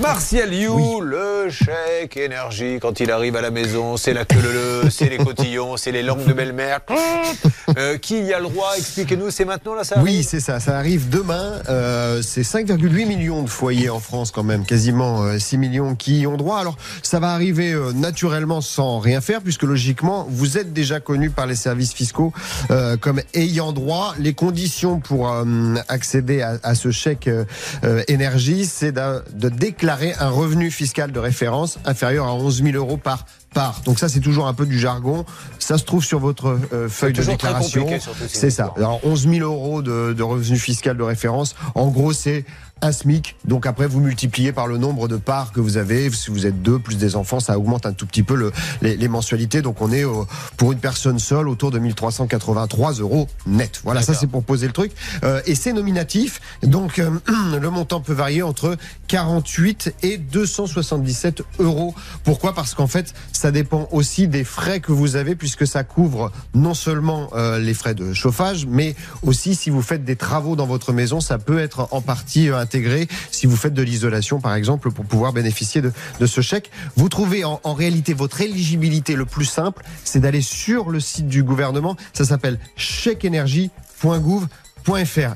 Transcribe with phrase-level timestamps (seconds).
[0.00, 4.90] Martial You, le chèque énergie, quand il arrive à la maison, c'est la queue le
[4.90, 6.80] c'est les cotillons, c'est les langues de belle-mère.
[7.78, 10.04] Euh, qui y a le droit Expliquez-nous, c'est maintenant là, ça arrive?
[10.04, 11.52] Oui, c'est ça, ça arrive demain.
[11.68, 16.20] Euh, c'est 5,8 millions de foyers en France quand même, quasiment euh, 6 millions qui
[16.20, 16.58] y ont droit.
[16.58, 21.30] Alors, ça va arriver euh, naturellement sans rien faire, puisque logiquement, vous êtes déjà connu
[21.30, 22.32] par les services fiscaux
[22.72, 24.14] euh, comme ayant droit.
[24.18, 25.44] Les conditions pour euh,
[25.86, 27.44] accéder à, à ce chèque euh,
[27.84, 29.48] euh, énergie, c'est de, de
[29.90, 33.82] un revenu fiscal de référence inférieur à 11 000 euros par part.
[33.84, 35.24] Donc ça, c'est toujours un peu du jargon.
[35.58, 37.86] Ça se trouve sur votre euh, feuille de déclaration.
[38.28, 38.72] C'est ça.
[38.76, 41.54] Alors 11 000 euros de, de revenu fiscal de référence.
[41.74, 42.44] En gros, c'est
[42.82, 43.36] un SMIC.
[43.44, 46.10] Donc après, vous multipliez par le nombre de parts que vous avez.
[46.10, 48.96] Si vous êtes deux plus des enfants, ça augmente un tout petit peu le, les,
[48.96, 49.60] les mensualités.
[49.60, 50.26] Donc on est au-
[50.56, 53.82] pour une personne seule autour de 1383 euros net.
[53.84, 54.92] Voilà, ça c'est pour poser le truc.
[55.24, 56.40] Euh, et c'est nominatif.
[56.62, 57.10] Donc euh,
[57.60, 58.76] le montant peut varier entre
[59.08, 61.94] 48 et 277 euros.
[62.24, 62.54] Pourquoi?
[62.54, 66.74] Parce qu'en fait, ça dépend aussi des frais que vous avez puisque ça couvre non
[66.74, 70.92] seulement euh, les frais de chauffage, mais aussi si vous faites des travaux dans votre
[70.92, 74.90] maison, ça peut être en partie euh, intégré si vous faites de l'isolation par exemple
[74.90, 75.90] pour pouvoir bénéficier de,
[76.26, 76.70] ce chèque.
[76.96, 81.42] Vous trouvez en, réalité votre éligibilité le plus simple, c'est d'aller sur le site du
[81.42, 81.96] gouvernement.
[82.12, 82.58] Ça s'appelle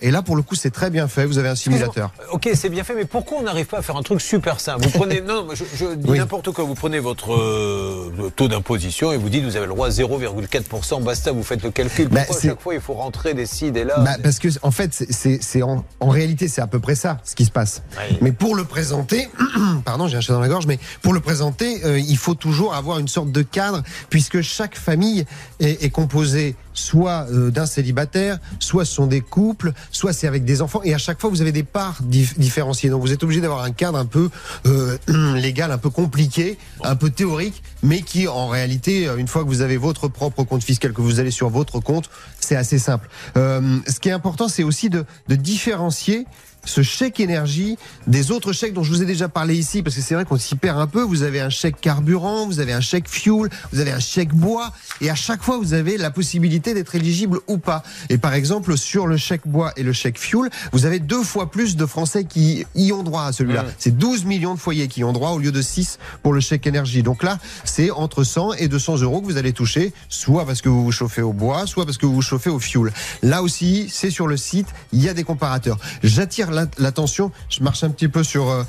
[0.00, 1.26] Et là, pour le coup, c'est très bien fait.
[1.26, 2.10] Vous avez un simulateur.
[2.32, 4.84] Ok, c'est bien fait, mais pourquoi on n'arrive pas à faire un truc super simple
[4.84, 6.18] Vous prenez, non, je, je dis Oui.
[6.18, 6.64] n'importe quoi.
[6.64, 11.02] Vous prenez votre euh, taux d'imposition et vous dites vous avez le droit à 0,4%.
[11.02, 12.08] Basta, vous faites le calcul.
[12.08, 14.38] Bah, Pourquoi à c'est- chaque fois il faut rentrer des ci, des là Bah, parce
[14.38, 17.50] que en fait, c'est- en, en réalité, c'est à peu près ça ce qui se
[17.50, 17.82] passe.
[18.10, 18.18] Oui.
[18.22, 19.28] Mais pour le présenter,
[19.84, 22.74] pardon, j'ai un chat dans la gorge, mais pour le présenter, euh, il faut toujours
[22.74, 25.24] avoir une sorte de cadre, puisque chaque famille
[25.60, 30.44] est, est composée soit euh, d'un célibataire, soit ce sont des couples, soit c'est avec
[30.44, 32.90] des enfants, et à chaque fois vous avez des parts dif- différenciées.
[32.90, 34.28] Donc vous êtes obligé d'avoir un cadre un peu
[34.66, 34.98] euh,
[35.36, 39.60] légal, un peu compliqué, un peu théorique, mais qui en réalité, une fois que vous
[39.60, 42.10] avez votre propre compte fiscal, que vous allez sur votre compte,
[42.40, 43.08] c'est assez simple.
[43.36, 46.26] Euh, ce qui est important, c'est aussi de, de différencier
[46.64, 47.76] ce chèque énergie
[48.06, 50.38] des autres chèques dont je vous ai déjà parlé ici, parce que c'est vrai qu'on
[50.38, 51.02] s'y perd un peu.
[51.02, 54.72] Vous avez un chèque carburant, vous avez un chèque fuel, vous avez un chèque bois,
[55.00, 57.82] et à chaque fois, vous avez la possibilité d'être éligible ou pas.
[58.10, 61.50] Et par exemple, sur le chèque bois et le chèque fuel, vous avez deux fois
[61.50, 63.64] plus de Français qui y ont droit à celui-là.
[63.78, 66.40] C'est 12 millions de foyers qui y ont droit au lieu de 6 pour le
[66.40, 67.02] chèque énergie.
[67.02, 67.38] Donc là,
[67.74, 70.92] c'est entre 100 et 200 euros que vous allez toucher, soit parce que vous vous
[70.92, 72.92] chauffez au bois, soit parce que vous vous chauffez au fuel.
[73.22, 75.78] Là aussi, c'est sur le site, il y a des comparateurs.
[76.02, 78.64] J'attire la- l'attention, je marche un petit peu sur, euh,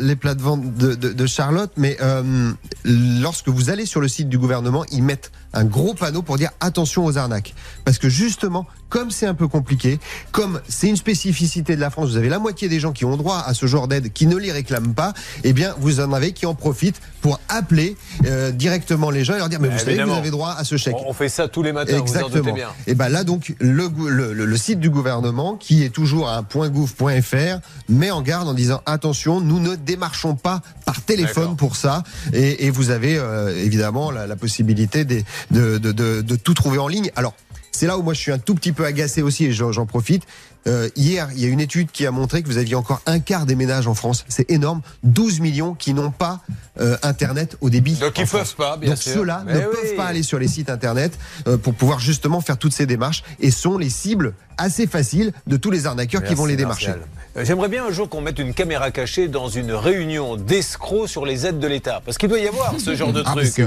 [0.00, 2.52] les plates-ventes de, de, de Charlotte, mais euh,
[2.84, 6.50] lorsque vous allez sur le site du gouvernement, ils mettent un gros panneau pour dire
[6.60, 7.54] attention aux arnaques.
[7.84, 9.98] Parce que justement, comme c'est un peu compliqué,
[10.32, 13.16] comme c'est une spécificité de la France, vous avez la moitié des gens qui ont
[13.16, 15.12] droit à ce genre d'aide qui ne les réclament pas,
[15.42, 19.38] eh bien, vous en avez qui en profitent pour appeler euh, directement les gens et
[19.38, 20.12] leur dire, mais vous savez, Évidemment.
[20.14, 20.94] vous avez droit à ce chèque.
[21.06, 22.52] On fait ça tous les matins, vous en Exactement.
[22.54, 22.68] bien.
[22.86, 26.42] Et ben là donc le, le, le- le site du gouvernement qui est toujours à
[26.42, 32.02] .gouv.fr met en garde en disant attention nous ne démarchons pas par téléphone pour ça
[32.32, 36.54] et, et vous avez euh, évidemment la, la possibilité des- de, de, de, de tout
[36.54, 37.10] trouver en ligne.
[37.16, 37.34] Alors
[37.72, 40.22] c'est là où moi je suis un tout petit peu agacé aussi et j'en profite.
[40.66, 43.18] Euh, hier, il y a une étude qui a montré que vous aviez encore un
[43.20, 44.24] quart des ménages en France.
[44.28, 44.80] C'est énorme.
[45.02, 46.40] 12 millions qui n'ont pas
[46.80, 47.94] euh, Internet au débit.
[47.96, 48.54] Donc, ils France.
[48.54, 49.12] peuvent pas, bien Donc sûr.
[49.12, 49.60] ceux-là ne oui.
[49.60, 51.18] peuvent pas aller sur les sites Internet
[51.48, 55.58] euh, pour pouvoir justement faire toutes ces démarches et sont les cibles assez faciles de
[55.58, 56.92] tous les arnaqueurs qui vont les démarcher.
[56.94, 57.44] Martial.
[57.44, 61.44] J'aimerais bien un jour qu'on mette une caméra cachée dans une réunion d'escrocs sur les
[61.44, 62.00] aides de l'État.
[62.02, 63.60] Parce qu'il doit y avoir ce genre de Ah, truc.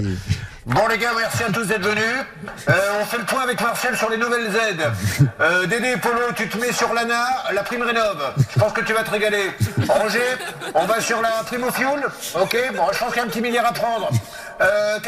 [0.68, 2.04] Bon les gars, merci à tous d'être venus.
[2.68, 4.92] Euh, on fait le point avec Martial sur les nouvelles aides.
[5.40, 8.34] Euh, Dédé Polo, tu te mets sur l'ANA, la prime rénov.
[8.54, 9.52] Je pense que tu vas te régaler.
[9.88, 10.20] Roger,
[10.74, 12.06] on va sur la prime au fuel.
[12.36, 14.10] Ok, bon, je pense qu'il y a un petit milliard à prendre.
[14.60, 15.00] Euh,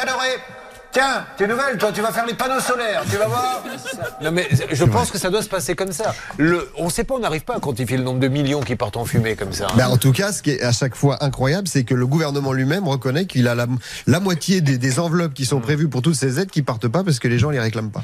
[0.91, 3.63] tiens, t'es nouvelle, toi, tu vas faire les panneaux solaires, tu vas voir.
[4.21, 6.13] Non mais je pense que ça doit se passer comme ça.
[6.37, 8.97] Le, on sait pas, on n'arrive pas à quantifier le nombre de millions qui partent
[8.97, 9.67] en fumée comme ça.
[9.75, 12.53] Ben, en tout cas, ce qui est à chaque fois incroyable, c'est que le gouvernement
[12.53, 13.67] lui-même reconnaît qu'il a la,
[14.07, 17.03] la moitié des, des enveloppes qui sont prévues pour toutes ces aides qui partent pas
[17.03, 18.03] parce que les gens les réclament pas.